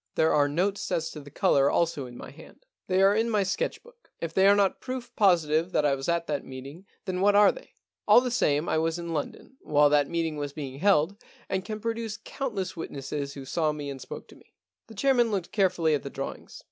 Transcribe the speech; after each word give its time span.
There 0.15 0.33
are 0.33 0.49
notes 0.49 0.91
as 0.91 1.11
to 1.11 1.19
the 1.19 1.29
colour 1.29 1.69
also 1.69 2.07
in 2.07 2.17
my 2.17 2.31
hand. 2.31 2.65
They 2.87 3.03
are 3.03 3.15
in 3.15 3.29
my 3.29 3.43
sketch 3.43 3.83
book. 3.83 4.09
If 4.19 4.33
they 4.33 4.47
are 4.47 4.55
not 4.55 4.81
proof 4.81 5.15
positive 5.15 5.71
that 5.73 5.85
I 5.85 5.93
was 5.93 6.09
at 6.09 6.25
that 6.25 6.43
meeting, 6.43 6.87
then 7.05 7.21
what 7.21 7.35
are 7.35 7.51
they? 7.51 7.75
All 8.07 8.19
the 8.19 8.31
same 8.31 8.67
I 8.67 8.79
was 8.79 8.97
in 8.97 9.13
London 9.13 9.57
while 9.61 9.91
that 9.91 10.09
meeting 10.09 10.37
was 10.37 10.53
being 10.53 10.79
held, 10.79 11.21
and 11.49 11.63
can 11.63 11.79
produce 11.79 12.17
countless 12.17 12.75
witnesses 12.75 13.35
who 13.35 13.45
saw 13.45 13.73
me 13.73 13.91
and 13.91 14.01
spoke 14.01 14.27
to 14.29 14.35
me.' 14.35 14.55
The 14.87 14.95
chairman 14.95 15.29
looked 15.29 15.51
carefully 15.51 15.93
at 15.93 16.01
the 16.01 16.09
draw 16.09 16.33
ings. 16.33 16.59